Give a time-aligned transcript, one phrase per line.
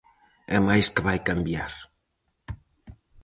[0.55, 1.73] E máis que vai cambiar.